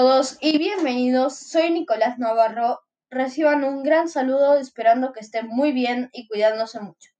todos 0.00 0.38
y 0.40 0.56
bienvenidos. 0.56 1.36
Soy 1.36 1.70
Nicolás 1.70 2.18
Navarro. 2.18 2.80
Reciban 3.10 3.64
un 3.64 3.82
gran 3.82 4.08
saludo 4.08 4.56
esperando 4.56 5.12
que 5.12 5.20
estén 5.20 5.46
muy 5.48 5.72
bien 5.72 6.08
y 6.14 6.26
cuidándose 6.26 6.80
mucho. 6.80 7.10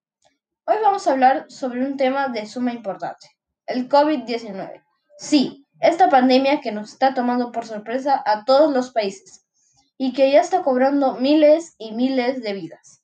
Hoy 0.64 0.76
vamos 0.82 1.06
a 1.06 1.12
hablar 1.12 1.44
sobre 1.50 1.84
un 1.84 1.98
tema 1.98 2.28
de 2.28 2.46
suma 2.46 2.72
importancia, 2.72 3.30
el 3.66 3.86
COVID-19. 3.86 4.82
Sí, 5.18 5.66
esta 5.78 6.08
pandemia 6.08 6.62
que 6.62 6.72
nos 6.72 6.94
está 6.94 7.12
tomando 7.12 7.52
por 7.52 7.66
sorpresa 7.66 8.22
a 8.24 8.46
todos 8.46 8.72
los 8.72 8.92
países 8.92 9.44
y 9.98 10.14
que 10.14 10.32
ya 10.32 10.40
está 10.40 10.62
cobrando 10.62 11.16
miles 11.16 11.74
y 11.76 11.92
miles 11.92 12.40
de 12.42 12.54
vidas. 12.54 13.02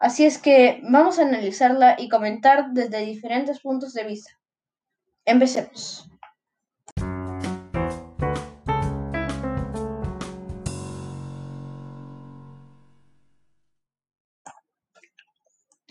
Así 0.00 0.26
es 0.26 0.38
que 0.38 0.80
vamos 0.82 1.20
a 1.20 1.22
analizarla 1.22 1.94
y 2.00 2.08
comentar 2.08 2.72
desde 2.72 2.98
diferentes 3.06 3.60
puntos 3.60 3.92
de 3.92 4.02
vista. 4.02 4.32
Empecemos. 5.24 6.11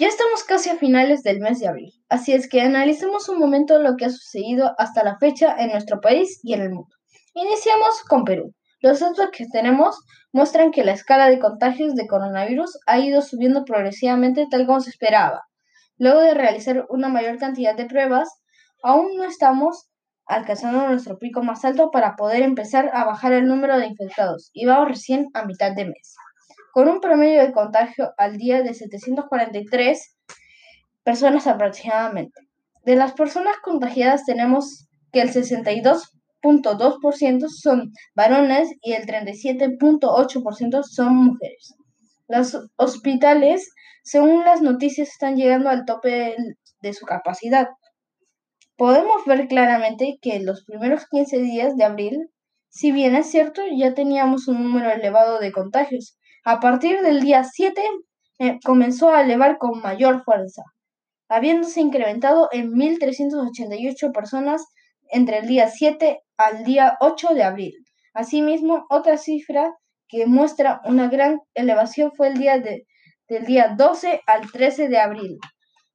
Ya 0.01 0.07
estamos 0.07 0.43
casi 0.43 0.71
a 0.71 0.77
finales 0.77 1.21
del 1.21 1.41
mes 1.41 1.59
de 1.59 1.67
abril, 1.67 1.93
así 2.09 2.33
es 2.33 2.49
que 2.49 2.59
analicemos 2.61 3.29
un 3.29 3.37
momento 3.37 3.77
lo 3.77 3.97
que 3.97 4.05
ha 4.05 4.09
sucedido 4.09 4.73
hasta 4.79 5.03
la 5.03 5.19
fecha 5.19 5.55
en 5.59 5.69
nuestro 5.69 6.01
país 6.01 6.39
y 6.41 6.55
en 6.55 6.63
el 6.63 6.71
mundo. 6.71 6.95
Iniciamos 7.35 8.01
con 8.09 8.23
Perú. 8.23 8.55
Los 8.79 8.99
datos 8.99 9.29
que 9.31 9.45
tenemos 9.45 9.95
muestran 10.33 10.71
que 10.71 10.83
la 10.83 10.93
escala 10.93 11.29
de 11.29 11.37
contagios 11.37 11.93
de 11.93 12.07
coronavirus 12.07 12.79
ha 12.87 12.97
ido 12.97 13.21
subiendo 13.21 13.63
progresivamente 13.63 14.48
tal 14.49 14.65
como 14.65 14.81
se 14.81 14.89
esperaba. 14.89 15.43
Luego 15.99 16.21
de 16.21 16.33
realizar 16.33 16.87
una 16.89 17.07
mayor 17.07 17.37
cantidad 17.37 17.76
de 17.76 17.85
pruebas, 17.85 18.41
aún 18.81 19.15
no 19.17 19.23
estamos 19.23 19.87
alcanzando 20.26 20.87
nuestro 20.87 21.20
pico 21.20 21.43
más 21.43 21.63
alto 21.63 21.91
para 21.91 22.15
poder 22.15 22.41
empezar 22.41 22.89
a 22.91 23.04
bajar 23.04 23.33
el 23.33 23.45
número 23.45 23.77
de 23.77 23.85
infectados 23.85 24.49
y 24.51 24.65
vamos 24.65 24.87
recién 24.87 25.27
a 25.35 25.45
mitad 25.45 25.76
de 25.76 25.85
mes 25.85 26.15
con 26.73 26.87
un 26.87 27.01
promedio 27.01 27.41
de 27.41 27.51
contagio 27.51 28.13
al 28.17 28.37
día 28.37 28.61
de 28.61 28.73
743 28.73 30.15
personas 31.03 31.47
aproximadamente. 31.47 32.39
De 32.85 32.95
las 32.95 33.11
personas 33.13 33.55
contagiadas 33.63 34.23
tenemos 34.25 34.87
que 35.11 35.21
el 35.21 35.31
62.2% 35.31 37.47
son 37.49 37.91
varones 38.15 38.69
y 38.81 38.93
el 38.93 39.05
37.8% 39.05 40.83
son 40.83 41.15
mujeres. 41.15 41.75
Los 42.27 42.57
hospitales, 42.77 43.71
según 44.03 44.43
las 44.45 44.61
noticias, 44.61 45.09
están 45.09 45.35
llegando 45.35 45.69
al 45.69 45.85
tope 45.85 46.35
de 46.81 46.93
su 46.93 47.05
capacidad. 47.05 47.67
Podemos 48.77 49.25
ver 49.25 49.47
claramente 49.47 50.17
que 50.21 50.37
en 50.37 50.45
los 50.45 50.63
primeros 50.65 51.07
15 51.07 51.39
días 51.39 51.75
de 51.75 51.83
abril, 51.83 52.29
si 52.69 52.91
bien 52.91 53.15
es 53.15 53.29
cierto, 53.29 53.61
ya 53.75 53.93
teníamos 53.93 54.47
un 54.47 54.63
número 54.63 54.89
elevado 54.89 55.39
de 55.39 55.51
contagios, 55.51 56.17
a 56.43 56.59
partir 56.59 57.01
del 57.01 57.21
día 57.21 57.43
7 57.43 57.81
eh, 58.39 58.59
comenzó 58.63 59.11
a 59.13 59.21
elevar 59.21 59.57
con 59.57 59.81
mayor 59.81 60.23
fuerza, 60.23 60.63
habiéndose 61.29 61.81
incrementado 61.81 62.49
en 62.51 62.71
1.388 62.71 64.11
personas 64.11 64.66
entre 65.09 65.39
el 65.39 65.47
día 65.47 65.69
7 65.69 66.19
al 66.38 66.63
día 66.63 66.97
8 67.00 67.35
de 67.35 67.44
abril. 67.44 67.73
Asimismo, 68.13 68.85
otra 68.89 69.17
cifra 69.17 69.73
que 70.07 70.25
muestra 70.25 70.81
una 70.85 71.07
gran 71.07 71.39
elevación 71.53 72.11
fue 72.13 72.29
el 72.29 72.33
día 72.35 72.59
de, 72.59 72.85
del 73.29 73.45
día 73.45 73.75
12 73.78 74.22
al 74.25 74.51
13 74.51 74.89
de 74.89 75.00
abril, 75.00 75.38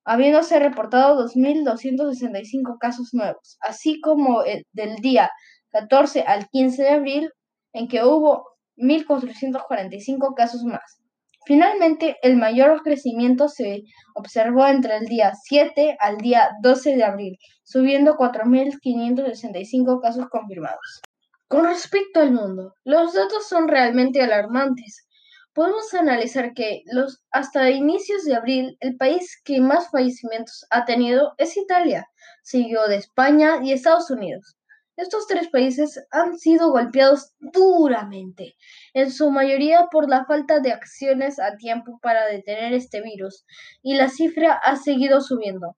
habiéndose 0.05 0.59
reportado 0.59 1.27
2.265 1.27 2.77
casos 2.79 3.11
nuevos, 3.13 3.59
así 3.61 4.01
como 4.01 4.43
el, 4.45 4.65
del 4.73 4.97
día 4.97 5.31
14 5.71 6.23
al 6.23 6.49
15 6.49 6.83
de 6.83 6.89
abril, 6.91 7.31
en 7.73 7.89
que 7.89 8.05
hubo 8.05 8.56
1.445 8.77 10.35
casos 10.35 10.65
más. 10.65 11.01
Finalmente, 11.47 12.17
el 12.23 12.37
mayor 12.37 12.83
crecimiento 12.83 13.49
se 13.49 13.83
observó 14.17 14.67
entre 14.67 14.97
el 14.97 15.07
día 15.07 15.33
7 15.41 15.97
al 16.01 16.17
día 16.17 16.51
12 16.61 16.97
de 16.97 17.05
abril, 17.05 17.39
subiendo 17.63 18.17
4.565 18.17 20.01
casos 20.01 20.27
confirmados. 20.29 21.03
Con 21.47 21.65
respecto 21.65 22.19
al 22.19 22.33
mundo, 22.33 22.75
los 22.83 23.15
datos 23.15 23.49
son 23.49 23.69
realmente 23.69 24.21
alarmantes. 24.21 25.07
Podemos 25.55 25.95
analizar 25.95 26.53
que 26.53 26.83
hasta 27.31 27.71
inicios 27.71 28.25
de 28.25 28.35
abril 28.35 28.77
el 28.81 28.97
país 28.97 29.41
que 29.45 29.61
más 29.61 29.89
fallecimientos 29.91 30.67
ha 30.71 30.85
tenido 30.85 31.35
es 31.39 31.57
Italia, 31.57 32.09
seguido 32.43 32.89
de 32.89 32.97
España 32.97 33.61
y 33.63 33.73
Estados 33.73 34.11
Unidos. 34.11 34.56
Estos 34.97 35.27
tres 35.27 35.49
países 35.51 36.03
han 36.11 36.39
sido 36.39 36.71
golpeados 36.71 37.35
duramente, 37.39 38.55
en 38.95 39.11
su 39.11 39.31
mayoría 39.31 39.89
por 39.91 40.09
la 40.09 40.25
falta 40.25 40.61
de 40.61 40.73
acciones 40.73 41.39
a 41.39 41.57
tiempo 41.57 41.99
para 42.01 42.27
detener 42.27 42.73
este 42.73 43.03
virus, 43.03 43.45
y 43.83 43.95
la 43.95 44.09
cifra 44.09 44.55
ha 44.55 44.77
seguido 44.77 45.21
subiendo. 45.21 45.77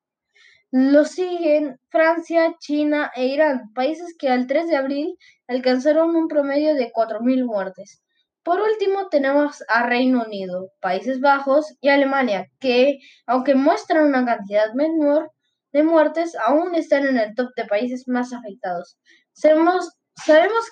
Lo 0.71 1.05
siguen 1.05 1.81
Francia, 1.89 2.55
China 2.61 3.11
e 3.17 3.27
Irán, 3.27 3.73
países 3.75 4.15
que 4.19 4.29
al 4.29 4.47
3 4.47 4.69
de 4.69 4.77
abril 4.77 5.17
alcanzaron 5.49 6.15
un 6.15 6.29
promedio 6.29 6.75
de 6.75 6.93
4.000 6.93 7.45
muertes. 7.45 8.03
Por 8.45 8.61
último 8.61 9.09
tenemos 9.09 9.65
a 9.69 9.87
Reino 9.87 10.23
Unido, 10.25 10.71
Países 10.81 11.21
Bajos 11.21 11.75
y 11.81 11.89
Alemania, 11.89 12.47
que, 12.61 12.99
aunque 13.27 13.55
muestran 13.55 14.05
una 14.05 14.25
cantidad 14.25 14.73
menor, 14.75 15.33
de 15.79 15.85
muertes 15.85 16.37
aún 16.45 16.75
están 16.75 17.07
en 17.07 17.19
el 17.19 17.35
top 17.37 17.51
de 17.57 17.65
países 17.65 18.09
más 18.09 18.33
afectados. 18.33 18.99
Sabemos, 19.33 19.89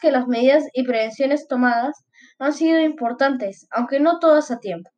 que 0.00 0.10
las 0.10 0.26
medidas 0.26 0.64
y 0.72 0.82
prevenciones 0.82 1.46
tomadas 1.46 2.04
han 2.40 2.52
sido 2.52 2.80
importantes, 2.80 3.68
aunque 3.70 4.00
no 4.00 4.18
todas 4.18 4.50
a 4.50 4.58
tiempo. 4.58 4.90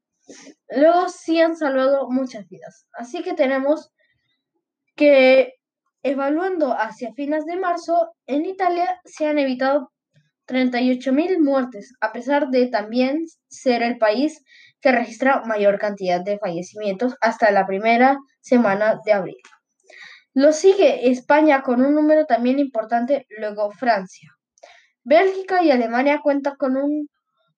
Luego 0.71 1.11
sí 1.11 1.41
han 1.43 1.57
salvado 1.57 2.09
muchas 2.09 2.49
vidas. 2.49 2.87
Así 2.95 3.23
que 3.23 3.35
tenemos 3.35 3.91
que, 4.97 5.53
evaluando 6.03 6.73
hacia 6.73 7.13
fines 7.13 7.45
de 7.45 7.57
marzo, 7.57 8.11
en 8.27 8.47
Italia 8.47 8.99
se 9.05 9.27
han 9.27 9.39
evitado 9.39 9.93
38.000 10.47 11.39
muertes, 11.41 11.93
a 12.01 12.13
pesar 12.13 12.49
de 12.49 12.69
también 12.69 13.25
ser 13.49 13.83
el 13.83 13.99
país 13.99 14.43
que 14.81 14.93
registra 14.93 15.43
mayor 15.45 15.79
cantidad 15.79 16.25
de 16.25 16.39
fallecimientos 16.39 17.15
hasta 17.21 17.51
la 17.51 17.67
primera 17.67 18.17
semana 18.41 18.99
de 19.05 19.13
abril. 19.13 19.37
Lo 20.41 20.53
sigue 20.53 21.11
España 21.11 21.63
con 21.63 21.85
un 21.85 21.97
número 21.97 22.25
también 22.25 22.61
importante, 22.61 23.27
luego 23.29 23.73
Francia. 23.73 24.31
Bélgica 25.03 25.65
y 25.65 25.73
Alemania 25.73 26.21
cuentan 26.23 26.55
con 26.55 26.77
un 26.77 27.09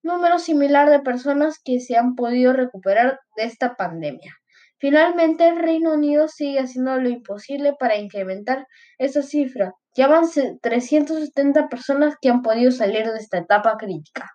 número 0.03 0.39
similar 0.39 0.89
de 0.89 1.01
personas 1.01 1.59
que 1.63 1.81
se 1.81 1.99
han 1.99 2.15
podido 2.15 2.55
recuperar 2.55 3.21
de 3.37 3.45
esta 3.45 3.77
pandemia. 3.77 4.35
Finalmente, 4.79 5.47
el 5.47 5.59
Reino 5.59 5.93
Unido 5.93 6.27
sigue 6.29 6.59
haciendo 6.59 6.97
lo 6.97 7.11
imposible 7.11 7.75
para 7.79 7.99
incrementar 7.99 8.67
esa 8.97 9.21
cifra. 9.21 9.75
Ya 9.95 10.07
van 10.07 10.25
370 10.63 11.69
personas 11.69 12.15
que 12.19 12.31
han 12.31 12.41
podido 12.41 12.71
salir 12.71 13.05
de 13.05 13.19
esta 13.19 13.37
etapa 13.37 13.77
crítica. 13.77 14.31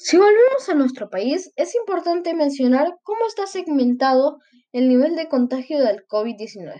Si 0.00 0.18
volvemos 0.18 0.68
a 0.68 0.74
nuestro 0.74 1.08
país, 1.08 1.50
es 1.56 1.74
importante 1.74 2.34
mencionar 2.34 2.92
cómo 3.02 3.26
está 3.26 3.46
segmentado 3.46 4.36
el 4.72 4.86
nivel 4.86 5.16
de 5.16 5.28
contagio 5.28 5.78
del 5.78 6.04
COVID-19 6.06 6.74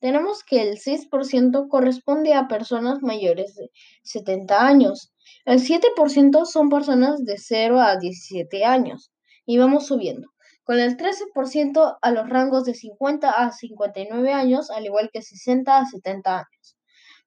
tenemos 0.00 0.42
que 0.44 0.62
el 0.62 0.78
6% 0.78 1.68
corresponde 1.68 2.34
a 2.34 2.48
personas 2.48 3.02
mayores 3.02 3.54
de 3.54 3.70
70 4.02 4.66
años, 4.66 5.12
el 5.44 5.60
7% 5.60 6.44
son 6.46 6.68
personas 6.68 7.24
de 7.24 7.36
0 7.36 7.80
a 7.80 7.96
17 7.96 8.64
años 8.64 9.12
y 9.46 9.58
vamos 9.58 9.86
subiendo, 9.86 10.28
con 10.64 10.78
el 10.78 10.96
13% 10.96 11.98
a 12.00 12.10
los 12.10 12.28
rangos 12.28 12.64
de 12.64 12.74
50 12.74 13.30
a 13.30 13.52
59 13.52 14.32
años, 14.32 14.70
al 14.70 14.86
igual 14.86 15.10
que 15.12 15.22
60 15.22 15.78
a 15.78 15.84
70 15.84 16.36
años. 16.36 16.76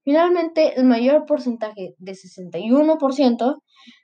Finalmente, 0.03 0.77
el 0.77 0.85
mayor 0.85 1.25
porcentaje 1.25 1.95
de 1.97 2.11
61% 2.11 3.61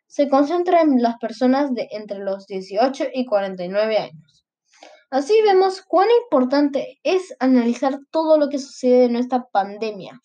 se 0.08 0.30
concentra 0.30 0.82
en 0.82 1.02
las 1.02 1.18
personas 1.18 1.74
de 1.74 1.88
entre 1.92 2.20
los 2.20 2.48
18 2.48 3.08
y 3.14 3.26
49 3.26 3.98
años. 3.98 4.39
Así 5.12 5.42
vemos 5.42 5.82
cuán 5.82 6.08
importante 6.24 7.00
es 7.02 7.36
analizar 7.40 8.00
todo 8.12 8.38
lo 8.38 8.48
que 8.50 8.60
sucede 8.60 9.06
en 9.06 9.16
esta 9.16 9.50
pandemia, 9.50 10.22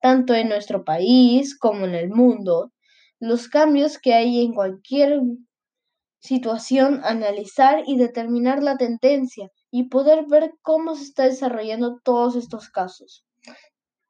tanto 0.00 0.34
en 0.34 0.48
nuestro 0.48 0.84
país 0.84 1.56
como 1.56 1.84
en 1.84 1.94
el 1.94 2.10
mundo, 2.10 2.72
los 3.20 3.48
cambios 3.48 3.98
que 3.98 4.12
hay 4.12 4.44
en 4.44 4.52
cualquier 4.52 5.20
situación, 6.18 7.00
analizar 7.04 7.84
y 7.86 7.96
determinar 7.96 8.60
la 8.60 8.76
tendencia 8.76 9.50
y 9.70 9.88
poder 9.88 10.26
ver 10.26 10.54
cómo 10.62 10.96
se 10.96 11.04
está 11.04 11.24
desarrollando 11.24 12.00
todos 12.02 12.34
estos 12.34 12.70
casos. 12.70 13.24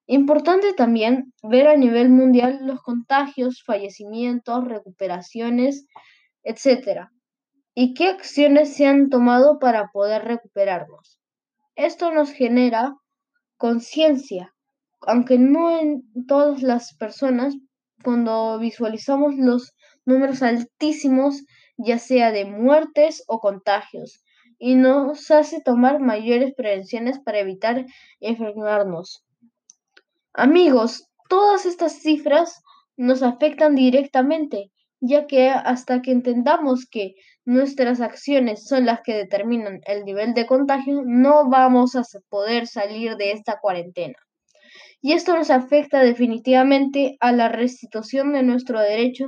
Importante 0.06 0.72
también 0.72 1.34
ver 1.42 1.68
a 1.68 1.76
nivel 1.76 2.08
mundial 2.08 2.60
los 2.62 2.80
contagios, 2.80 3.62
fallecimientos, 3.62 4.64
recuperaciones, 4.64 5.86
etc 6.44 7.10
y 7.74 7.94
qué 7.94 8.08
acciones 8.08 8.74
se 8.74 8.86
han 8.86 9.10
tomado 9.10 9.58
para 9.58 9.90
poder 9.92 10.24
recuperarnos. 10.24 11.20
Esto 11.74 12.12
nos 12.12 12.30
genera 12.30 12.94
conciencia, 13.56 14.54
aunque 15.00 15.38
no 15.38 15.78
en 15.78 16.04
todas 16.26 16.62
las 16.62 16.94
personas 16.96 17.56
cuando 18.02 18.58
visualizamos 18.58 19.34
los 19.36 19.72
números 20.04 20.42
altísimos, 20.42 21.44
ya 21.76 21.98
sea 21.98 22.30
de 22.30 22.44
muertes 22.44 23.24
o 23.26 23.40
contagios, 23.40 24.22
y 24.58 24.76
nos 24.76 25.30
hace 25.30 25.60
tomar 25.60 26.00
mayores 26.00 26.54
prevenciones 26.54 27.18
para 27.18 27.40
evitar 27.40 27.86
enfermarnos. 28.20 29.24
Amigos, 30.32 31.08
todas 31.28 31.66
estas 31.66 32.00
cifras 32.00 32.62
nos 32.96 33.22
afectan 33.22 33.74
directamente, 33.74 34.70
ya 35.00 35.26
que 35.26 35.50
hasta 35.50 36.02
que 36.02 36.12
entendamos 36.12 36.86
que 36.88 37.14
nuestras 37.44 38.00
acciones 38.00 38.66
son 38.66 38.86
las 38.86 39.00
que 39.02 39.14
determinan 39.14 39.80
el 39.86 40.04
nivel 40.04 40.34
de 40.34 40.46
contagio, 40.46 41.02
no 41.04 41.48
vamos 41.48 41.94
a 41.96 42.02
poder 42.28 42.66
salir 42.66 43.16
de 43.16 43.32
esta 43.32 43.58
cuarentena. 43.60 44.16
Y 45.00 45.12
esto 45.12 45.36
nos 45.36 45.50
afecta 45.50 46.02
definitivamente 46.02 47.16
a 47.20 47.32
la 47.32 47.48
restitución 47.48 48.32
de 48.32 48.42
nuestro 48.42 48.80
derecho 48.80 49.26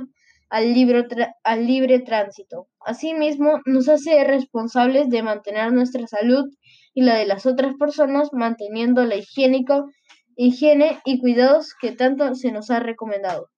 al 0.49 0.73
libre, 0.73 1.05
al 1.43 1.67
libre 1.67 1.99
tránsito. 1.99 2.67
Asimismo, 2.79 3.59
nos 3.65 3.89
hace 3.89 4.23
responsables 4.23 5.09
de 5.09 5.23
mantener 5.23 5.71
nuestra 5.73 6.07
salud 6.07 6.45
y 6.93 7.03
la 7.03 7.15
de 7.15 7.25
las 7.25 7.45
otras 7.45 7.75
personas, 7.77 8.29
manteniendo 8.33 9.05
la 9.05 9.17
higiénico, 9.17 9.89
higiene 10.35 10.99
y 11.05 11.19
cuidados 11.19 11.73
que 11.79 11.91
tanto 11.91 12.33
se 12.33 12.51
nos 12.51 12.71
ha 12.71 12.79
recomendado. 12.79 13.49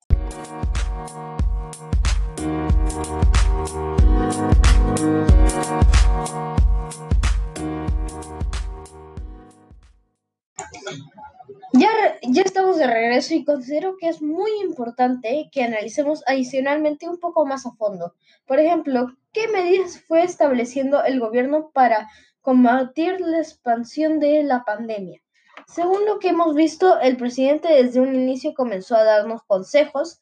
Ya, 11.71 11.89
ya 12.23 12.41
estamos 12.41 12.77
de 12.77 12.87
regreso 12.87 13.33
y 13.33 13.45
considero 13.45 13.95
que 13.97 14.09
es 14.09 14.21
muy 14.21 14.51
importante 14.61 15.49
que 15.53 15.63
analicemos 15.63 16.21
adicionalmente 16.27 17.07
un 17.07 17.17
poco 17.17 17.45
más 17.45 17.65
a 17.65 17.71
fondo. 17.71 18.13
Por 18.45 18.59
ejemplo, 18.59 19.15
¿qué 19.31 19.47
medidas 19.47 20.01
fue 20.05 20.23
estableciendo 20.23 21.01
el 21.05 21.21
gobierno 21.21 21.71
para 21.73 22.09
combatir 22.41 23.21
la 23.21 23.37
expansión 23.37 24.19
de 24.19 24.43
la 24.43 24.65
pandemia? 24.65 25.21
Según 25.67 26.05
lo 26.05 26.19
que 26.19 26.29
hemos 26.29 26.55
visto, 26.55 26.99
el 26.99 27.15
presidente 27.15 27.71
desde 27.71 28.01
un 28.01 28.15
inicio 28.15 28.53
comenzó 28.53 28.97
a 28.97 29.05
darnos 29.05 29.43
consejos 29.43 30.19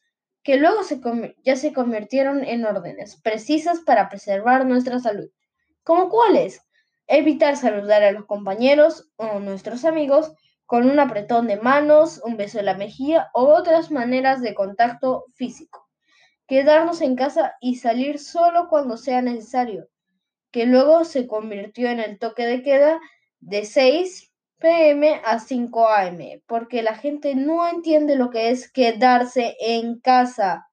que 0.48 0.56
luego 0.56 0.82
se 0.82 0.98
ya 1.44 1.56
se 1.56 1.74
convirtieron 1.74 2.42
en 2.42 2.64
órdenes 2.64 3.20
precisas 3.20 3.80
para 3.80 4.08
preservar 4.08 4.64
nuestra 4.64 4.98
salud. 4.98 5.28
¿Como 5.82 6.08
cuáles? 6.08 6.62
Evitar 7.06 7.58
saludar 7.58 8.02
a 8.02 8.12
los 8.12 8.24
compañeros 8.24 9.10
o 9.16 9.40
nuestros 9.40 9.84
amigos 9.84 10.32
con 10.64 10.90
un 10.90 11.00
apretón 11.00 11.48
de 11.48 11.58
manos, 11.58 12.22
un 12.24 12.38
beso 12.38 12.60
en 12.60 12.64
la 12.64 12.78
mejilla 12.78 13.28
o 13.34 13.42
otras 13.42 13.90
maneras 13.90 14.40
de 14.40 14.54
contacto 14.54 15.26
físico. 15.34 15.86
Quedarnos 16.46 17.02
en 17.02 17.14
casa 17.14 17.56
y 17.60 17.74
salir 17.74 18.18
solo 18.18 18.68
cuando 18.70 18.96
sea 18.96 19.20
necesario, 19.20 19.90
que 20.50 20.64
luego 20.64 21.04
se 21.04 21.26
convirtió 21.26 21.90
en 21.90 22.00
el 22.00 22.18
toque 22.18 22.46
de 22.46 22.62
queda 22.62 22.98
de 23.40 23.66
6 23.66 24.27
pm 24.60 25.20
a 25.24 25.38
5 25.38 25.88
am, 25.88 26.18
porque 26.46 26.82
la 26.82 26.94
gente 26.94 27.34
no 27.34 27.66
entiende 27.68 28.16
lo 28.16 28.30
que 28.30 28.50
es 28.50 28.70
quedarse 28.70 29.56
en 29.60 30.00
casa 30.00 30.68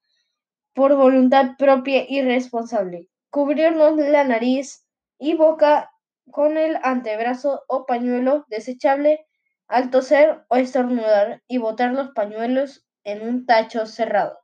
por 0.73 0.95
voluntad 0.95 1.51
propia 1.57 2.05
y 2.07 2.21
responsable. 2.21 3.09
Cubrirnos 3.29 3.95
la 3.97 4.23
nariz 4.23 4.85
y 5.19 5.35
boca 5.35 5.91
con 6.31 6.57
el 6.57 6.77
antebrazo 6.83 7.63
o 7.67 7.85
pañuelo 7.85 8.45
desechable 8.49 9.25
al 9.67 9.89
toser 9.89 10.45
o 10.49 10.57
estornudar 10.57 11.43
y 11.47 11.57
botar 11.57 11.93
los 11.93 12.09
pañuelos 12.09 12.85
en 13.03 13.27
un 13.27 13.45
tacho 13.45 13.85
cerrado. 13.85 14.39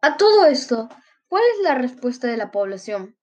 A 0.00 0.16
todo 0.16 0.46
esto, 0.46 0.88
¿cuál 1.28 1.42
es 1.54 1.64
la 1.64 1.74
respuesta 1.74 2.28
de 2.28 2.36
la 2.36 2.50
población? 2.50 3.16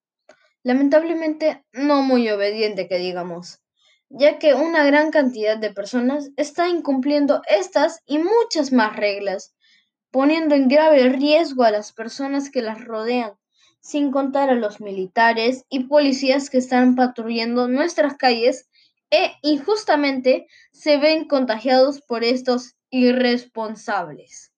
Lamentablemente 0.62 1.64
no 1.72 2.02
muy 2.02 2.28
obediente 2.28 2.88
que 2.88 2.98
digamos, 2.98 3.62
ya 4.08 4.38
que 4.38 4.54
una 4.54 4.84
gran 4.84 5.10
cantidad 5.10 5.58
de 5.58 5.72
personas 5.72 6.30
está 6.36 6.68
incumpliendo 6.68 7.42
estas 7.48 8.02
y 8.06 8.18
muchas 8.18 8.72
más 8.72 8.96
reglas, 8.96 9.54
poniendo 10.10 10.54
en 10.54 10.68
grave 10.68 11.08
riesgo 11.08 11.64
a 11.64 11.70
las 11.70 11.92
personas 11.92 12.50
que 12.50 12.62
las 12.62 12.84
rodean, 12.84 13.32
sin 13.80 14.10
contar 14.10 14.50
a 14.50 14.54
los 14.54 14.80
militares 14.80 15.64
y 15.68 15.84
policías 15.84 16.50
que 16.50 16.58
están 16.58 16.94
patrullando 16.94 17.68
nuestras 17.68 18.16
calles 18.16 18.68
e 19.10 19.34
injustamente 19.42 20.46
se 20.72 20.98
ven 20.98 21.28
contagiados 21.28 22.00
por 22.00 22.24
estos 22.24 22.74
irresponsables. 22.90 24.52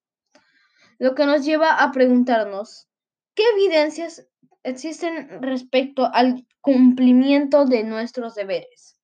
Lo 0.97 1.15
que 1.15 1.25
nos 1.25 1.45
lleva 1.45 1.75
a 1.75 1.91
preguntarnos, 1.91 2.87
¿qué 3.35 3.43
evidencias 3.53 4.27
existen 4.63 5.41
respecto 5.41 6.09
al 6.13 6.45
cumplimiento 6.61 7.65
de 7.65 7.83
nuestros 7.83 8.35
deberes? 8.35 8.98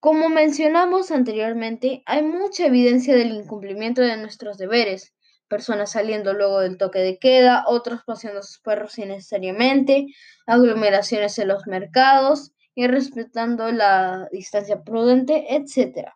Como 0.00 0.30
mencionamos 0.30 1.10
anteriormente, 1.10 2.02
hay 2.06 2.22
mucha 2.22 2.66
evidencia 2.66 3.14
del 3.14 3.32
incumplimiento 3.32 4.00
de 4.00 4.16
nuestros 4.16 4.56
deberes. 4.56 5.14
Personas 5.46 5.92
saliendo 5.92 6.32
luego 6.32 6.60
del 6.60 6.78
toque 6.78 7.00
de 7.00 7.18
queda, 7.18 7.64
otros 7.66 8.00
paseando 8.06 8.42
sus 8.42 8.60
perros 8.60 8.98
innecesariamente, 8.98 10.06
aglomeraciones 10.46 11.38
en 11.38 11.48
los 11.48 11.66
mercados, 11.66 12.52
y 12.74 12.86
respetando 12.86 13.70
la 13.72 14.28
distancia 14.32 14.82
prudente, 14.82 15.54
etc. 15.54 16.12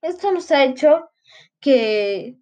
Esto 0.00 0.30
nos 0.30 0.50
ha 0.52 0.64
hecho 0.64 1.10
que 1.60 2.36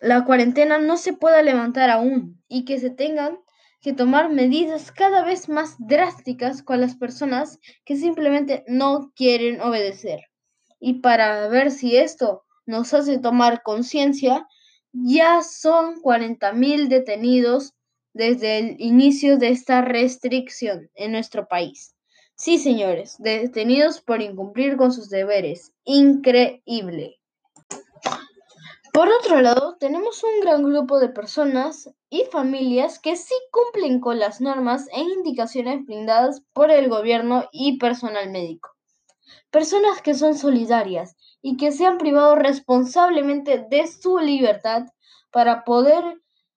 la 0.00 0.24
cuarentena 0.24 0.78
no 0.78 0.96
se 0.96 1.12
pueda 1.12 1.42
levantar 1.42 1.90
aún 1.90 2.42
y 2.48 2.64
que 2.64 2.78
se 2.78 2.90
tengan 2.90 3.38
que 3.86 3.92
tomar 3.92 4.32
medidas 4.32 4.90
cada 4.90 5.22
vez 5.22 5.48
más 5.48 5.76
drásticas 5.78 6.64
con 6.64 6.80
las 6.80 6.96
personas 6.96 7.60
que 7.84 7.94
simplemente 7.94 8.64
no 8.66 9.12
quieren 9.14 9.60
obedecer. 9.60 10.22
Y 10.80 10.94
para 10.94 11.46
ver 11.46 11.70
si 11.70 11.96
esto 11.96 12.42
nos 12.66 12.92
hace 12.94 13.20
tomar 13.20 13.62
conciencia, 13.62 14.44
ya 14.92 15.40
son 15.44 16.02
40.000 16.02 16.88
detenidos 16.88 17.74
desde 18.12 18.58
el 18.58 18.76
inicio 18.80 19.38
de 19.38 19.50
esta 19.50 19.82
restricción 19.82 20.90
en 20.96 21.12
nuestro 21.12 21.46
país. 21.46 21.94
Sí, 22.34 22.58
señores, 22.58 23.14
detenidos 23.20 24.00
por 24.00 24.20
incumplir 24.20 24.76
con 24.76 24.90
sus 24.90 25.10
deberes. 25.10 25.70
Increíble. 25.84 27.20
Por 28.96 29.10
otro 29.10 29.42
lado, 29.42 29.76
tenemos 29.78 30.24
un 30.24 30.40
gran 30.40 30.62
grupo 30.62 30.98
de 30.98 31.10
personas 31.10 31.90
y 32.08 32.24
familias 32.32 32.98
que 32.98 33.14
sí 33.16 33.34
cumplen 33.50 34.00
con 34.00 34.18
las 34.18 34.40
normas 34.40 34.88
e 34.90 35.02
indicaciones 35.02 35.84
brindadas 35.84 36.42
por 36.54 36.70
el 36.70 36.88
gobierno 36.88 37.44
y 37.52 37.76
personal 37.76 38.30
médico. 38.30 38.70
Personas 39.50 40.00
que 40.00 40.14
son 40.14 40.34
solidarias 40.34 41.14
y 41.42 41.58
que 41.58 41.72
se 41.72 41.84
han 41.84 41.98
privado 41.98 42.36
responsablemente 42.36 43.66
de 43.68 43.86
su 43.86 44.18
libertad 44.18 44.86
para 45.30 45.64
poder 45.64 46.02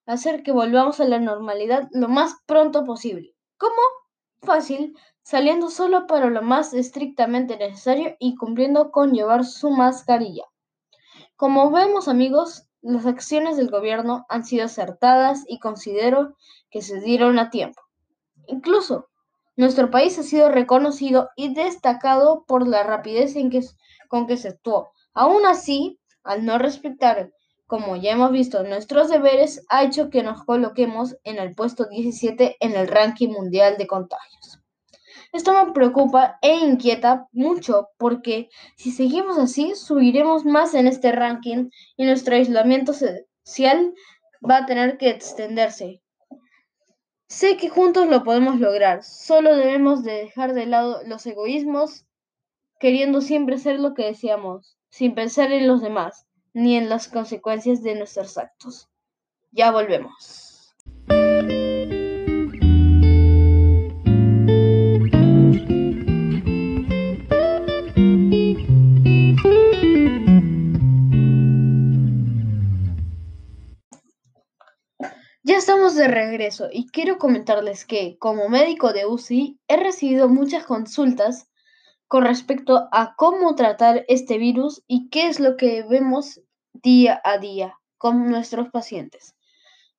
hacer 0.05 0.41
que 0.41 0.53
volvamos 0.53 1.01
a 1.01 1.09
la 1.09 1.19
normalidad 1.19 1.89
lo 1.91 2.07
más 2.07 2.35
pronto 2.45 2.85
posible. 2.85 3.35
¿Cómo? 3.57 3.81
Fácil, 4.43 4.97
saliendo 5.23 5.69
solo 5.69 6.07
para 6.07 6.29
lo 6.29 6.41
más 6.41 6.73
estrictamente 6.73 7.57
necesario 7.57 8.15
y 8.17 8.35
cumpliendo 8.37 8.91
con 8.91 9.11
llevar 9.11 9.43
su 9.43 9.71
mascarilla. 9.71 10.48
Como 11.39 11.71
vemos 11.71 12.09
amigos, 12.09 12.65
las 12.81 13.05
acciones 13.05 13.55
del 13.55 13.71
gobierno 13.71 14.25
han 14.27 14.43
sido 14.43 14.65
acertadas 14.65 15.45
y 15.47 15.59
considero 15.59 16.35
que 16.69 16.81
se 16.81 16.99
dieron 16.99 17.39
a 17.39 17.49
tiempo. 17.49 17.81
Incluso, 18.47 19.07
nuestro 19.55 19.89
país 19.89 20.19
ha 20.19 20.23
sido 20.23 20.49
reconocido 20.49 21.29
y 21.37 21.53
destacado 21.53 22.43
por 22.45 22.67
la 22.67 22.83
rapidez 22.83 23.35
con 24.09 24.27
que 24.27 24.35
se 24.35 24.49
actuó. 24.49 24.91
Aún 25.13 25.45
así, 25.45 25.97
al 26.25 26.43
no 26.43 26.57
respetar 26.57 27.31
como 27.67 27.95
ya 27.95 28.11
hemos 28.11 28.33
visto, 28.33 28.63
nuestros 28.63 29.07
deberes 29.09 29.63
ha 29.69 29.85
hecho 29.85 30.09
que 30.09 30.23
nos 30.23 30.43
coloquemos 30.43 31.15
en 31.23 31.37
el 31.37 31.55
puesto 31.55 31.85
17 31.85 32.57
en 32.59 32.75
el 32.75 32.89
ranking 32.89 33.29
mundial 33.29 33.77
de 33.77 33.87
contagios. 33.87 34.58
Esto 35.31 35.53
me 35.53 35.71
preocupa 35.73 36.39
e 36.41 36.55
inquieta 36.55 37.27
mucho 37.31 37.89
porque 37.97 38.49
si 38.75 38.91
seguimos 38.91 39.37
así, 39.37 39.75
subiremos 39.75 40.43
más 40.43 40.73
en 40.73 40.87
este 40.87 41.11
ranking 41.11 41.69
y 41.97 42.05
nuestro 42.05 42.35
aislamiento 42.35 42.93
social 42.93 43.93
va 44.47 44.57
a 44.57 44.65
tener 44.65 44.97
que 44.97 45.09
extenderse. 45.09 46.01
Sé 47.27 47.57
que 47.57 47.69
juntos 47.69 48.07
lo 48.07 48.23
podemos 48.23 48.59
lograr, 48.59 49.03
solo 49.03 49.55
debemos 49.55 50.03
de 50.03 50.13
dejar 50.13 50.53
de 50.53 50.65
lado 50.65 51.01
los 51.05 51.23
egoísmos, 51.27 52.07
queriendo 52.79 53.21
siempre 53.21 53.59
ser 53.59 53.79
lo 53.79 53.93
que 53.93 54.05
deseamos, 54.05 54.77
sin 54.89 55.13
pensar 55.13 55.51
en 55.51 55.67
los 55.67 55.81
demás 55.81 56.25
ni 56.53 56.75
en 56.75 56.89
las 56.89 57.07
consecuencias 57.07 57.83
de 57.83 57.93
nuestros 57.93 58.37
actos. 58.39 58.89
Ya 59.51 59.71
volvemos. 59.71 60.48
Estamos 75.69 75.93
de 75.93 76.07
regreso 76.07 76.67
y 76.71 76.87
quiero 76.87 77.19
comentarles 77.19 77.85
que 77.85 78.17
como 78.17 78.49
médico 78.49 78.91
de 78.91 79.05
UCI 79.05 79.59
he 79.67 79.77
recibido 79.77 80.27
muchas 80.27 80.65
consultas 80.65 81.47
con 82.07 82.25
respecto 82.25 82.89
a 82.91 83.13
cómo 83.15 83.53
tratar 83.53 84.03
este 84.07 84.39
virus 84.39 84.81
y 84.87 85.09
qué 85.09 85.27
es 85.27 85.39
lo 85.39 85.57
que 85.57 85.83
vemos 85.87 86.41
día 86.73 87.21
a 87.23 87.37
día 87.37 87.75
con 87.99 88.31
nuestros 88.31 88.69
pacientes. 88.69 89.35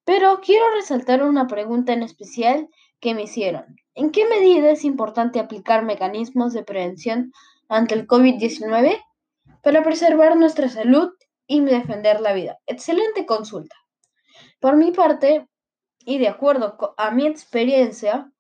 Pero 0.03 0.41
quiero 0.41 0.65
resaltar 0.75 1.23
una 1.23 1.47
pregunta 1.47 1.93
en 1.93 2.03
especial 2.03 2.69
que 2.99 3.15
me 3.15 3.23
hicieron. 3.23 3.77
¿En 3.95 4.11
qué 4.11 4.27
medida 4.27 4.73
es 4.73 4.83
importante 4.83 5.39
aplicar 5.39 5.85
mecanismos 5.85 6.53
de 6.53 6.65
prevención 6.65 7.31
ante 7.69 7.95
el 7.95 8.09
COVID-19 8.09 9.01
para 9.63 9.85
preservar 9.85 10.37
nuestra 10.37 10.69
salud 10.69 11.11
y 11.47 11.61
defender 11.61 12.21
la 12.21 12.33
vida? 12.33 12.59
Excelente 12.67 13.25
consulta. 13.25 13.77
Por 14.59 14.77
mi 14.77 14.91
parte, 14.91 15.47
y 16.05 16.19
de 16.19 16.29
acuerdo 16.29 16.77
a 16.97 17.11
mi 17.11 17.27
experiencia, 17.27 18.33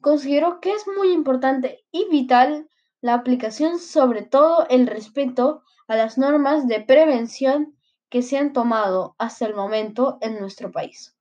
considero 0.00 0.60
que 0.60 0.72
es 0.72 0.86
muy 0.86 1.12
importante 1.12 1.84
y 1.90 2.08
vital 2.10 2.68
la 3.00 3.14
aplicación, 3.14 3.78
sobre 3.78 4.22
todo 4.22 4.66
el 4.68 4.86
respeto 4.86 5.62
a 5.88 5.96
las 5.96 6.18
normas 6.18 6.68
de 6.68 6.80
prevención 6.80 7.76
que 8.08 8.22
se 8.22 8.38
han 8.38 8.52
tomado 8.52 9.14
hasta 9.18 9.46
el 9.46 9.54
momento 9.54 10.18
en 10.20 10.38
nuestro 10.38 10.70
país. 10.70 11.16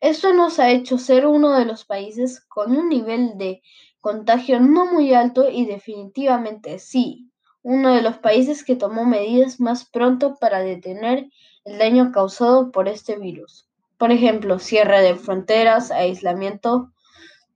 Esto 0.00 0.32
nos 0.32 0.58
ha 0.58 0.70
hecho 0.70 0.98
ser 0.98 1.26
uno 1.26 1.52
de 1.52 1.64
los 1.64 1.84
países 1.84 2.40
con 2.40 2.76
un 2.76 2.88
nivel 2.88 3.36
de 3.36 3.62
contagio 4.00 4.58
no 4.60 4.86
muy 4.86 5.12
alto 5.12 5.48
y 5.50 5.66
definitivamente 5.66 6.78
sí, 6.78 7.29
uno 7.62 7.94
de 7.94 8.02
los 8.02 8.18
países 8.18 8.64
que 8.64 8.76
tomó 8.76 9.04
medidas 9.04 9.60
más 9.60 9.84
pronto 9.84 10.36
para 10.36 10.60
detener 10.60 11.30
el 11.64 11.78
daño 11.78 12.12
causado 12.12 12.70
por 12.70 12.88
este 12.88 13.18
virus. 13.18 13.68
Por 13.98 14.12
ejemplo, 14.12 14.58
cierre 14.58 15.02
de 15.02 15.14
fronteras, 15.14 15.90
aislamiento, 15.90 16.90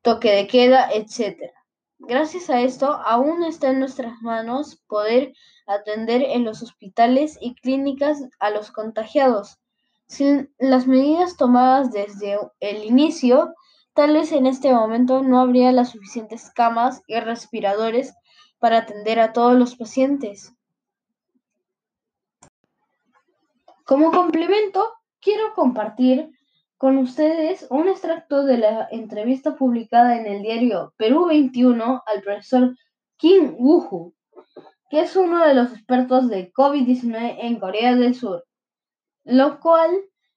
toque 0.03 0.31
de 0.31 0.47
queda, 0.47 0.91
etc. 0.93 1.53
Gracias 1.99 2.51
a 2.51 2.61
esto, 2.61 2.93
aún 2.93 3.45
está 3.45 3.71
en 3.71 3.79
nuestras 3.79 4.21
manos 4.21 4.77
poder 4.87 5.33
atender 5.67 6.23
en 6.23 6.45
los 6.45 6.63
hospitales 6.63 7.39
y 7.41 7.55
clínicas 7.55 8.19
a 8.39 8.51
los 8.51 8.71
contagiados. 8.71 9.59
Sin 10.07 10.53
las 10.59 10.87
medidas 10.87 11.39
tomadas 11.39 11.91
desde 11.93 12.39
el 12.61 12.85
inicio, 12.85 13.55
tal 13.95 14.13
vez 14.13 14.33
en 14.33 14.47
este 14.47 14.75
momento 14.75 15.23
no 15.23 15.41
habría 15.41 15.73
las 15.73 15.91
suficientes 15.91 16.51
camas 16.51 17.03
y 17.07 17.19
respiradores 17.21 18.13
para 18.65 18.79
atender 18.79 19.21
a 19.21 19.35
todos 19.35 19.59
los 19.59 19.77
pacientes. 19.77 20.57
Como 23.85 24.11
complemento, 24.11 24.91
quiero 25.21 25.53
compartir 25.53 26.31
con 26.79 26.97
ustedes 26.97 27.67
un 27.69 27.91
extracto 27.91 28.43
de 28.47 28.57
la 28.57 28.89
entrevista 28.91 29.55
publicada 29.57 30.19
en 30.19 30.25
el 30.25 30.41
diario 30.41 30.95
Perú 30.97 31.27
21 31.27 32.05
al 32.07 32.23
profesor 32.23 32.75
Kim 33.19 33.55
Woo, 33.59 34.15
que 34.89 35.01
es 35.01 35.15
uno 35.15 35.45
de 35.45 35.53
los 35.53 35.71
expertos 35.75 36.31
de 36.31 36.51
COVID-19 36.51 37.37
en 37.41 37.61
Corea 37.61 37.95
del 37.95 38.15
Sur, 38.15 38.47
lo 39.25 39.61
cual 39.61 39.91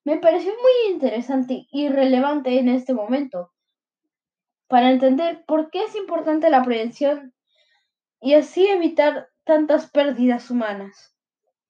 me 0.04 0.18
pareció 0.18 0.52
muy 0.52 0.94
interesante 0.94 1.66
y 1.72 1.88
relevante 1.88 2.60
en 2.60 2.68
este 2.68 2.94
momento 2.94 3.54
para 4.68 4.92
entender 4.92 5.46
por 5.48 5.70
qué 5.70 5.86
es 5.86 5.96
importante 5.96 6.50
la 6.50 6.62
prevención 6.62 7.34
y 8.22 8.34
así 8.34 8.68
evitar 8.68 9.30
tantas 9.44 9.90
pérdidas 9.90 10.50
humanas. 10.52 11.16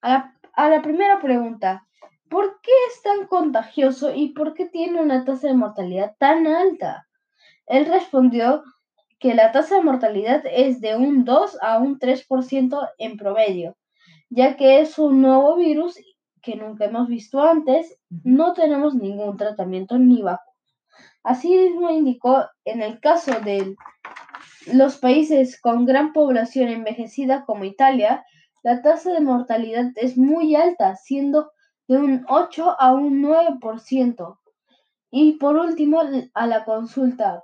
A 0.01 0.32
la, 0.56 0.82
primera 0.82 1.20
pregunta, 1.20 1.88
¿por 2.30 2.60
qué 2.62 2.72
es 2.89 3.01
tan 3.01 3.27
contagioso 3.27 4.13
y 4.13 4.30
por 4.30 4.54
qué 4.54 4.66
tiene 4.66 5.01
una 5.01 5.25
tasa 5.25 5.48
de 5.48 5.54
mortalidad 5.54 6.16
tan 6.18 6.48
alta? 6.48 7.08
Él 7.66 7.86
respondió 7.86 8.63
que 9.20 9.34
la 9.34 9.51
tasa 9.51 9.75
de 9.75 9.84
mortalidad 9.84 10.44
es 10.46 10.80
de 10.80 10.96
un 10.96 11.25
2 11.25 11.58
a 11.62 11.80
un 11.80 12.00
3% 12.00 12.89
en 12.98 13.18
promedio, 13.18 13.75
ya 14.30 14.56
que 14.56 14.80
es 14.80 14.98
un 15.00 15.22
nuevo 15.22 15.56
virus 15.56 16.00
que 16.42 16.56
nunca 16.56 16.86
hemos 16.86 17.08
visto 17.08 17.42
antes, 17.42 18.00
no 18.24 18.54
tenemos 18.54 18.96
ningún 18.96 19.38
tratamiento 19.38 19.98
ni 19.98 20.22
vacuna. 20.22 20.48
Asimismo 21.24 21.89
indicó, 21.89 22.46
en 22.63 22.82
el 22.82 23.01
caso 23.01 23.38
de 23.42 23.75
los 24.74 24.98
países 24.98 25.60
con 25.60 25.86
gran 25.86 26.14
población 26.14 26.70
envejecida 26.70 27.46
como 27.46 27.66
Italia, 27.66 28.26
la 28.64 28.82
tasa 28.82 29.14
de 29.14 29.22
mortalidad 29.22 29.92
es 29.96 30.18
muy 30.18 30.56
alta, 30.56 30.96
siendo 30.96 31.52
de 31.88 31.98
un 31.98 32.26
8 32.28 32.76
a 32.80 32.94
un 32.94 33.22
9%. 33.22 34.40
Y 35.10 35.34
por 35.34 35.56
último, 35.56 36.02
a 36.34 36.48
la 36.48 36.66
consulta, 36.66 37.44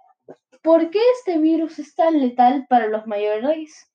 ¿por 0.62 0.90
qué 0.90 1.00
este 1.18 1.38
virus 1.38 1.80
es 1.80 1.96
tan 1.96 2.20
letal 2.20 2.66
para 2.68 2.88
los 2.88 3.08
mayores? 3.08 3.90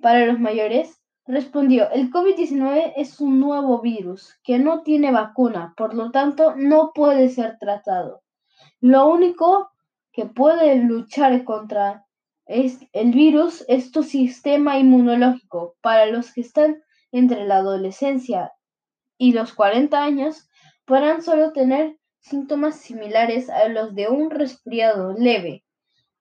Para 0.00 0.26
los 0.26 0.38
mayores, 0.38 1.02
respondió, 1.26 1.90
el 1.90 2.10
COVID-19 2.10 2.92
es 2.96 3.20
un 3.20 3.40
nuevo 3.40 3.80
virus 3.80 4.38
que 4.44 4.58
no 4.58 4.82
tiene 4.82 5.10
vacuna, 5.10 5.74
por 5.76 5.94
lo 5.94 6.10
tanto 6.10 6.54
no 6.54 6.92
puede 6.94 7.28
ser 7.30 7.58
tratado. 7.58 8.22
Lo 8.80 9.08
único 9.08 9.70
que 10.16 10.24
puede 10.24 10.76
luchar 10.76 11.44
contra 11.44 12.06
el 12.46 13.12
virus 13.12 13.66
es 13.68 13.92
tu 13.92 14.02
sistema 14.02 14.78
inmunológico. 14.78 15.76
Para 15.82 16.06
los 16.06 16.32
que 16.32 16.40
están 16.40 16.82
entre 17.12 17.44
la 17.44 17.56
adolescencia 17.56 18.54
y 19.18 19.32
los 19.32 19.52
40 19.52 20.02
años, 20.02 20.48
podrán 20.86 21.20
solo 21.20 21.52
tener 21.52 21.98
síntomas 22.20 22.76
similares 22.76 23.50
a 23.50 23.68
los 23.68 23.94
de 23.94 24.08
un 24.08 24.30
resfriado 24.30 25.12
leve 25.12 25.66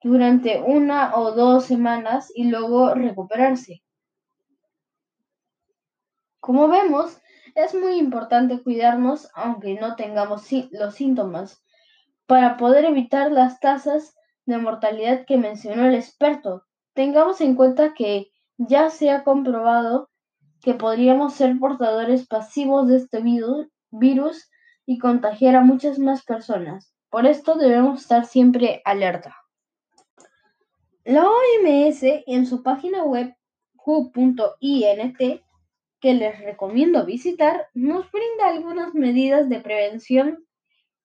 durante 0.03 0.61
una 0.61 1.15
o 1.15 1.31
dos 1.31 1.63
semanas 1.63 2.33
y 2.35 2.49
luego 2.49 2.93
recuperarse. 2.93 3.81
Como 6.41 6.67
vemos, 6.67 7.17
es 7.55 7.73
muy 7.73 7.93
importante 7.97 8.61
cuidarnos 8.61 9.29
aunque 9.33 9.75
no 9.79 9.95
tengamos 9.95 10.45
los 10.71 10.95
síntomas 10.95 11.64
para 12.27 12.57
poder 12.57 12.85
evitar 12.85 13.31
las 13.31 13.59
tasas 13.59 14.15
de 14.45 14.57
mortalidad 14.57 15.25
que 15.25 15.37
mencionó 15.37 15.85
el 15.85 15.95
experto. 15.95 16.63
Tengamos 16.93 17.41
en 17.41 17.55
cuenta 17.55 17.93
que 17.93 18.31
ya 18.57 18.89
se 18.89 19.11
ha 19.11 19.23
comprobado 19.23 20.09
que 20.61 20.73
podríamos 20.73 21.33
ser 21.33 21.57
portadores 21.59 22.27
pasivos 22.27 22.87
de 22.87 22.97
este 22.97 23.21
virus 23.91 24.49
y 24.85 24.97
contagiar 24.97 25.55
a 25.55 25.61
muchas 25.61 25.99
más 25.99 26.23
personas. 26.23 26.93
Por 27.09 27.25
esto 27.25 27.55
debemos 27.55 28.01
estar 28.01 28.25
siempre 28.25 28.81
alerta. 28.85 29.35
La 31.03 31.23
OMS 31.23 32.03
en 32.25 32.47
su 32.47 32.63
página 32.63 33.03
web 33.03 33.35
q.int, 33.75 35.41
que 35.99 36.13
les 36.13 36.39
recomiendo 36.39 37.05
visitar, 37.05 37.67
nos 37.75 38.11
brinda 38.11 38.47
algunas 38.47 38.95
medidas 38.95 39.47
de 39.47 39.59
prevención 39.59 40.45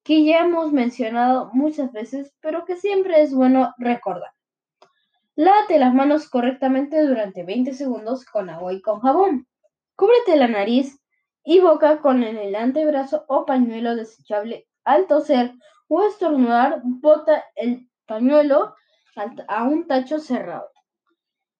que 0.02 0.24
ya 0.24 0.40
hemos 0.40 0.72
mencionado 0.72 1.50
muchas 1.52 1.92
veces, 1.92 2.34
pero 2.40 2.64
que 2.64 2.76
siempre 2.76 3.22
es 3.22 3.34
bueno 3.34 3.74
recordar. 3.78 4.32
Lávate 5.36 5.78
las 5.78 5.94
manos 5.94 6.28
correctamente 6.28 7.04
durante 7.06 7.44
20 7.44 7.72
segundos 7.74 8.24
con 8.24 8.50
agua 8.50 8.72
y 8.72 8.82
con 8.82 9.00
jabón. 9.00 9.46
Cúbrete 9.96 10.36
la 10.36 10.48
nariz 10.48 11.00
y 11.44 11.60
boca 11.60 12.00
con 12.00 12.22
el 12.22 12.54
antebrazo 12.54 13.24
o 13.28 13.46
pañuelo 13.46 13.96
desechable 13.96 14.66
al 14.84 15.06
toser 15.06 15.52
o 15.88 16.02
estornudar, 16.04 16.80
bota 16.84 17.44
el 17.56 17.88
pañuelo 18.06 18.74
a 19.48 19.64
un 19.64 19.86
tacho 19.86 20.18
cerrado. 20.18 20.70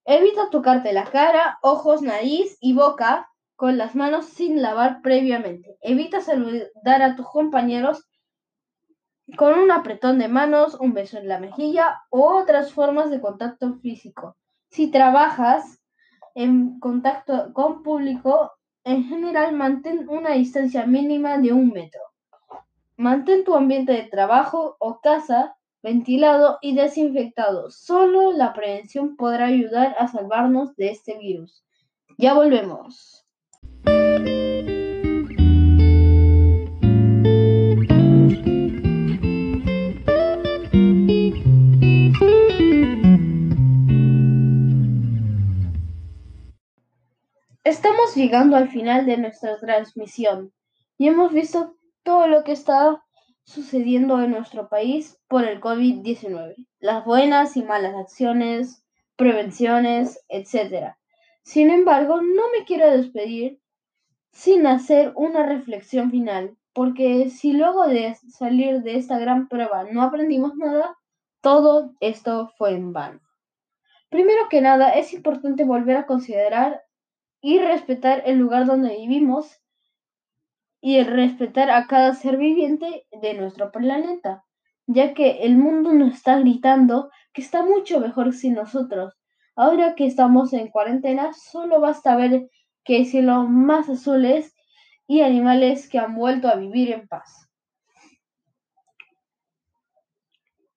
Evita 0.05 0.51
tocarte 0.51 0.93
la 0.93 1.05
cara, 1.05 1.59
ojos, 1.63 2.03
nariz 2.03 2.57
y 2.61 2.73
boca 2.73 3.29
con 3.57 3.77
las 3.77 3.95
manos 3.95 4.27
sin 4.27 4.63
lavar 4.63 5.03
previamente. 5.03 5.77
Evita 5.81 6.21
saludar 6.21 7.03
a 7.03 7.17
tus 7.17 7.29
compañeros 7.29 8.10
con 9.37 9.59
un 9.59 9.71
apretón 9.71 10.19
de 10.19 10.29
manos, 10.29 10.75
un 10.81 10.93
beso 10.93 11.19
en 11.19 11.29
la 11.29 11.39
mejilla 11.39 12.03
u 12.11 12.23
otras 12.23 12.73
formas 12.73 13.11
de 13.11 13.21
contacto 13.21 13.75
físico. 13.75 14.37
Si 14.69 14.91
trabajas 14.91 15.81
en 16.35 16.79
contacto 16.81 17.53
con 17.53 17.83
público, 17.83 18.53
en 18.85 19.05
general 19.05 19.55
mantén 19.55 20.09
una 20.09 20.33
distancia 20.33 20.87
mínima 20.87 21.39
de 21.39 21.53
un 21.53 21.71
metro. 21.71 22.01
Mantén 22.97 23.45
tu 23.45 23.55
ambiente 23.55 23.93
de 23.93 24.05
trabajo 24.05 24.77
o 24.79 25.01
casa 25.01 25.57
ventilado 25.83 26.59
y 26.61 26.75
desinfectado. 26.75 27.71
Solo 27.71 28.33
la 28.33 28.53
prevención 28.53 29.17
podrá 29.17 29.47
ayudar 29.47 29.97
a 29.99 30.09
salvarnos 30.09 30.77
de 30.77 30.91
este 30.91 31.19
virus. 31.19 31.65
Ya 32.19 32.35
volvemos. 32.35 33.27
Llegando 48.15 48.57
al 48.57 48.69
final 48.69 49.07
de 49.07 49.19
nuestra 49.19 49.59
transmisión 49.59 50.53
y 50.99 51.07
hemos 51.07 51.33
visto 51.33 51.77
todo 52.03 52.27
lo 52.27 52.43
que 52.43 52.53
está 52.53 53.05
sucediendo 53.45 54.21
en 54.21 54.33
nuestro 54.33 54.69
país 54.69 55.21
por 55.29 55.45
el 55.45 55.61
COVID-19, 55.61 56.67
las 56.81 57.05
buenas 57.05 57.57
y 57.57 57.63
malas 57.63 57.95
acciones, 57.95 58.85
prevenciones, 59.17 60.25
etc. 60.29 60.95
Sin 61.43 61.71
embargo, 61.71 62.21
no 62.21 62.43
me 62.57 62.65
quiero 62.65 62.91
despedir 62.91 63.61
sin 64.33 64.67
hacer 64.67 65.13
una 65.15 65.47
reflexión 65.47 66.11
final, 66.11 66.57
porque 66.73 67.31
si 67.31 67.53
luego 67.53 67.87
de 67.87 68.17
salir 68.29 68.83
de 68.83 68.97
esta 68.97 69.19
gran 69.19 69.49
prueba 69.49 69.85
no 69.85 70.03
aprendimos 70.03 70.57
nada, 70.57 70.97
todo 71.41 71.95
esto 72.01 72.51
fue 72.57 72.73
en 72.73 72.93
vano. 72.93 73.21
Primero 74.09 74.49
que 74.49 74.61
nada, 74.61 74.91
es 74.91 75.13
importante 75.13 75.65
volver 75.65 75.97
a 75.97 76.07
considerar 76.07 76.83
y 77.41 77.59
respetar 77.59 78.23
el 78.27 78.39
lugar 78.39 78.67
donde 78.67 78.97
vivimos 78.97 79.61
y 80.81 80.97
el 80.97 81.07
respetar 81.07 81.71
a 81.71 81.87
cada 81.87 82.15
ser 82.15 82.37
viviente 82.37 83.07
de 83.13 83.35
nuestro 83.35 83.71
planeta, 83.71 84.45
ya 84.87 85.15
que 85.15 85.43
el 85.43 85.57
mundo 85.57 85.93
nos 85.93 86.15
está 86.15 86.39
gritando 86.39 87.11
que 87.33 87.43
está 87.43 87.63
mucho 87.65 88.01
mejor 88.01 88.33
sin 88.33 88.55
nosotros. 88.55 89.15
Ahora 89.57 89.95
que 89.95 90.07
estamos 90.07 90.53
en 90.53 90.69
cuarentena, 90.69 91.33
solo 91.33 91.81
basta 91.81 92.17
ver 92.17 92.49
que 92.85 92.97
hay 92.97 93.05
cielos 93.05 93.49
más 93.49 93.89
azules 93.89 94.55
y 95.07 95.21
animales 95.21 95.89
que 95.89 95.99
han 95.99 96.15
vuelto 96.15 96.49
a 96.49 96.57
vivir 96.57 96.93
en 96.93 97.09
paz. 97.09 97.49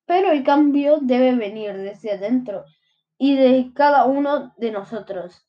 Pero 0.06 0.32
el 0.32 0.44
cambio 0.44 1.00
debe 1.02 1.34
venir 1.36 1.78
desde 1.78 2.12
adentro 2.12 2.66
y 3.18 3.36
de 3.36 3.72
cada 3.74 4.06
uno 4.06 4.54
de 4.58 4.72
nosotros. 4.72 5.48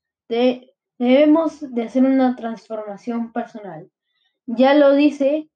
Debemos 0.99 1.73
de 1.75 1.83
hacer 1.85 2.05
una 2.05 2.37
transformación 2.37 3.33
personal. 3.33 3.91
Ya 4.47 4.75
lo 4.75 4.95
dice 4.95 5.49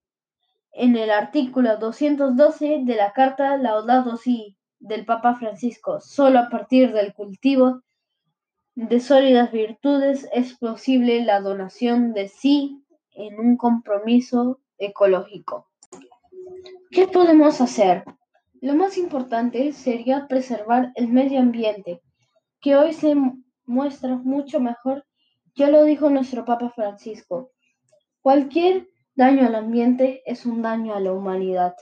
en 0.72 0.96
el 0.96 1.10
artículo 1.10 1.76
212 1.78 2.82
de 2.84 2.94
la 2.96 3.12
Carta 3.12 3.56
Laudato 3.56 4.16
Si 4.16 4.56
del 4.78 5.04
Papa 5.04 5.34
Francisco. 5.34 6.00
Solo 6.00 6.38
a 6.38 6.48
partir 6.48 6.92
del 6.92 7.12
cultivo 7.12 7.82
de 8.74 9.00
sólidas 9.00 9.50
virtudes 9.50 10.28
es 10.32 10.56
posible 10.56 11.24
la 11.24 11.40
donación 11.40 12.12
de 12.12 12.28
sí 12.28 12.84
en 13.10 13.40
un 13.40 13.56
compromiso 13.56 14.60
ecológico. 14.78 15.68
¿Qué 16.90 17.08
podemos 17.08 17.60
hacer? 17.60 18.04
Lo 18.60 18.74
más 18.74 18.96
importante 18.96 19.72
sería 19.72 20.26
preservar 20.28 20.92
el 20.94 21.08
medio 21.08 21.40
ambiente, 21.40 22.00
que 22.60 22.76
hoy 22.76 22.92
se 22.92 23.16
muestra 23.66 24.16
mucho 24.16 24.60
mejor, 24.60 25.04
ya 25.58 25.68
lo 25.68 25.82
dijo 25.82 26.08
nuestro 26.08 26.44
Papa 26.44 26.70
Francisco. 26.70 27.50
Cualquier 28.22 28.88
daño 29.16 29.44
al 29.44 29.56
ambiente 29.56 30.22
es 30.24 30.46
un 30.46 30.62
daño 30.62 30.94
a 30.94 31.00
la 31.00 31.12
humanidad. 31.12 31.74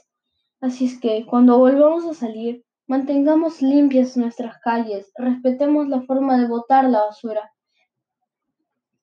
Así 0.62 0.87
es 0.87 0.99
que 0.99 1.26
cuando 1.26 1.59
volvamos 1.59 2.06
a 2.06 2.14
salir, 2.14 2.64
mantengamos 2.87 3.61
limpias 3.61 4.16
nuestras 4.16 4.59
calles, 4.61 5.12
respetemos 5.16 5.88
la 5.88 6.00
forma 6.02 6.38
de 6.38 6.49
botar 6.49 6.88
la 6.88 7.04
basura 7.04 7.52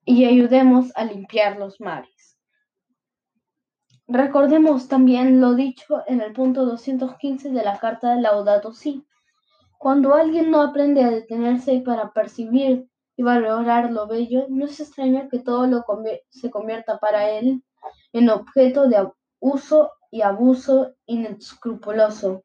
y 0.05 0.25
ayudemos 0.25 0.91
a 0.95 1.05
limpiar 1.05 1.59
los 1.59 1.79
mares. 1.79 2.39
Recordemos 4.07 4.87
también 4.87 5.39
lo 5.39 5.53
dicho 5.53 6.01
en 6.07 6.19
el 6.21 6.33
punto 6.33 6.65
215 6.65 7.51
de 7.51 7.63
la 7.63 7.77
Carta 7.77 8.15
de 8.15 8.21
Laudato 8.21 8.73
Si. 8.73 9.05
Cuando 9.77 10.15
alguien 10.15 10.49
no 10.49 10.61
aprende 10.61 11.03
a 11.03 11.11
detenerse 11.11 11.79
para 11.85 12.11
percibir 12.11 12.89
y 13.15 13.23
valorar 13.23 13.91
lo 13.91 14.07
bello, 14.07 14.45
no 14.49 14.65
es 14.65 14.79
extraño 14.79 15.29
que 15.29 15.39
todo 15.39 15.67
lo 15.67 15.85
se 16.29 16.49
convierta 16.49 16.97
para 16.97 17.29
él 17.29 17.63
en 18.11 18.29
objeto 18.29 18.87
de 18.87 19.07
uso 19.39 19.91
y 20.11 20.21
abuso 20.21 20.93
inescrupuloso. 21.05 22.43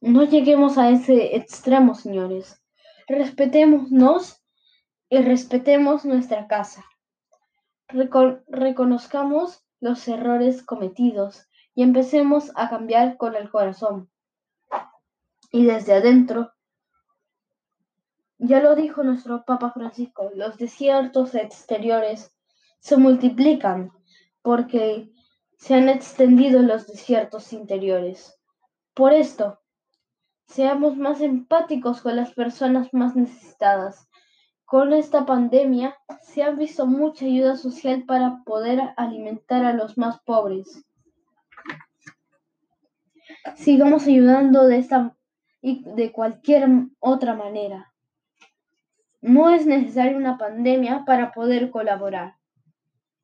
No 0.00 0.24
lleguemos 0.24 0.78
a 0.78 0.90
ese 0.90 1.36
extremo, 1.36 1.94
señores. 1.94 2.62
Respetémonos 3.08 4.42
y 5.08 5.22
respetemos 5.22 6.04
nuestra 6.04 6.46
casa. 6.46 6.84
reconozcamos 7.88 9.64
los 9.80 10.08
errores 10.08 10.62
cometidos 10.62 11.46
y 11.74 11.82
empecemos 11.82 12.52
a 12.54 12.70
cambiar 12.70 13.16
con 13.16 13.36
el 13.36 13.50
corazón. 13.50 14.10
Y 15.50 15.66
desde 15.66 15.94
adentro, 15.94 16.53
ya 18.38 18.60
lo 18.60 18.74
dijo 18.74 19.02
nuestro 19.02 19.44
Papa 19.44 19.72
Francisco, 19.72 20.30
los 20.34 20.58
desiertos 20.58 21.34
exteriores 21.34 22.34
se 22.80 22.96
multiplican 22.96 23.92
porque 24.42 25.10
se 25.56 25.74
han 25.74 25.88
extendido 25.88 26.60
los 26.62 26.86
desiertos 26.86 27.52
interiores. 27.52 28.38
Por 28.92 29.12
esto, 29.12 29.60
seamos 30.46 30.96
más 30.96 31.20
empáticos 31.20 32.02
con 32.02 32.16
las 32.16 32.32
personas 32.32 32.92
más 32.92 33.16
necesitadas 33.16 34.08
con 34.74 34.92
esta 34.92 35.24
pandemia 35.24 35.96
se 36.22 36.42
ha 36.42 36.50
visto 36.50 36.84
mucha 36.84 37.26
ayuda 37.26 37.56
social 37.56 38.04
para 38.06 38.42
poder 38.44 38.80
alimentar 38.96 39.64
a 39.64 39.72
los 39.72 39.96
más 39.96 40.20
pobres. 40.22 40.84
Sigamos 43.54 44.08
ayudando 44.08 44.66
de 44.66 44.78
esta 44.78 45.16
y 45.62 45.84
de 45.94 46.10
cualquier 46.10 46.68
otra 46.98 47.34
manera. 47.34 47.93
No 49.26 49.48
es 49.48 49.64
necesaria 49.64 50.18
una 50.18 50.36
pandemia 50.36 51.06
para 51.06 51.32
poder 51.32 51.70
colaborar. 51.70 52.34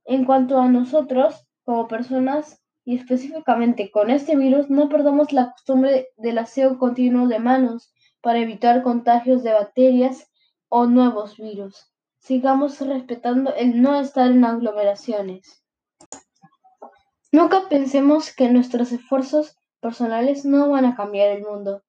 En 0.06 0.24
cuanto 0.24 0.58
a 0.58 0.66
nosotros, 0.66 1.46
como 1.62 1.88
personas, 1.88 2.62
y 2.86 2.96
específicamente 2.96 3.90
con 3.90 4.08
este 4.08 4.34
virus, 4.34 4.70
no 4.70 4.88
perdamos 4.88 5.30
la 5.34 5.50
costumbre 5.50 6.08
del 6.16 6.38
aseo 6.38 6.78
continuo 6.78 7.28
de 7.28 7.38
manos 7.38 7.92
para 8.22 8.38
evitar 8.38 8.82
contagios 8.82 9.42
de 9.42 9.52
bacterias 9.52 10.30
o 10.70 10.86
nuevos 10.86 11.36
virus. 11.36 11.92
Sigamos 12.18 12.80
respetando 12.80 13.54
el 13.54 13.82
no 13.82 14.00
estar 14.00 14.30
en 14.30 14.42
aglomeraciones. 14.46 15.62
Nunca 17.30 17.68
pensemos 17.68 18.34
que 18.34 18.48
nuestros 18.48 18.90
esfuerzos 18.92 19.54
personales 19.80 20.46
no 20.46 20.70
van 20.70 20.86
a 20.86 20.96
cambiar 20.96 21.28
el 21.36 21.42
mundo. 21.42 21.82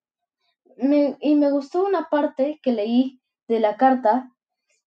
y 0.78 1.36
me 1.36 1.50
gustó 1.50 1.86
una 1.86 2.10
parte 2.10 2.60
que 2.62 2.74
leí 2.74 3.21
de 3.52 3.60
la 3.60 3.76
carta 3.76 4.32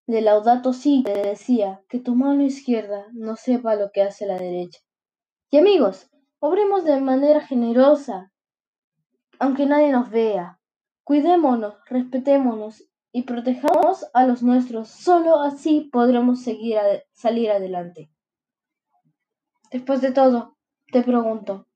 de 0.07 0.21
Laudato 0.21 0.73
Si 0.73 1.03
que 1.03 1.13
decía 1.13 1.83
que 1.87 1.99
tu 1.99 2.15
mano 2.15 2.41
izquierda 2.41 3.05
no 3.13 3.35
sepa 3.35 3.75
lo 3.75 3.91
que 3.91 4.01
hace 4.01 4.25
la 4.25 4.39
derecha. 4.39 4.79
Y 5.51 5.59
amigos, 5.59 6.09
obremos 6.39 6.83
de 6.83 6.99
manera 6.99 7.41
generosa, 7.41 8.31
aunque 9.37 9.67
nadie 9.67 9.91
nos 9.91 10.09
vea. 10.09 10.59
Cuidémonos, 11.03 11.75
respetémonos 11.85 12.83
y 13.11 13.21
protejamos 13.21 14.07
a 14.15 14.25
los 14.25 14.41
nuestros. 14.41 14.89
Solo 14.89 15.43
así 15.43 15.87
podremos 15.91 16.41
seguir 16.41 16.79
salir 17.13 17.51
adelante. 17.51 18.09
Después 19.69 20.01
de 20.01 20.11
todo, 20.11 20.57
te 20.91 21.03
pregunto, 21.03 21.67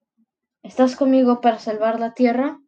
¿estás 0.63 0.95
conmigo 0.95 1.39
para 1.39 1.59
salvar 1.59 1.99
la 1.99 2.15
Tierra? 2.15 2.59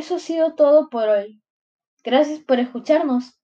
Eso 0.00 0.16
ha 0.16 0.18
sido 0.18 0.54
todo 0.54 0.88
por 0.88 1.08
hoy. 1.08 1.42
Gracias 2.02 2.40
por 2.40 2.58
escucharnos. 2.58 3.38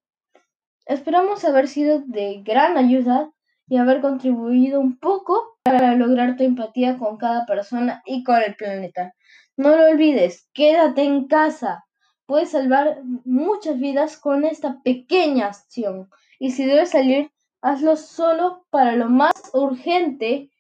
Esperamos 0.87 1.45
haber 1.45 1.69
sido 1.69 2.01
de 2.07 2.43
gran 2.43 2.79
ayuda 2.79 3.31
y 3.69 3.77
haber 3.77 4.01
contribuido 4.01 4.81
un 4.81 4.99
poco 4.99 5.59
para 5.65 5.95
lograr 5.95 6.37
tu 6.37 6.45
empatía 6.45 6.97
con 6.97 7.19
cada 7.19 7.45
persona 7.45 8.03
y 8.07 8.25
con 8.25 8.43
el 8.43 8.57
planeta. 8.57 9.15
No 9.59 9.77
lo 9.77 9.85
olvides, 9.85 10.49
quédate 10.55 11.03
en 11.03 11.27
casa. 11.27 11.85
Puedes 12.25 12.53
salvar 12.53 13.03
muchas 13.25 13.79
vidas 13.79 14.17
con 14.17 14.45
esta 14.45 14.81
pequeña 14.83 15.49
acción. 15.49 16.09
Y 16.39 16.53
si 16.53 16.65
debes 16.65 16.91
salir, 16.91 17.33
hazlo 17.61 17.97
solo 17.97 18.65
para 18.71 18.97
lo 18.97 19.11
más 19.11 19.35
urgente 19.53 20.51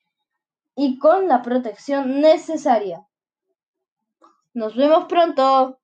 y 0.74 0.98
con 0.98 1.26
la 1.26 1.40
protección 1.40 2.20
necesaria. 2.20 3.06
Nos 4.52 4.74
vemos 4.74 5.04
pronto. 5.04 5.78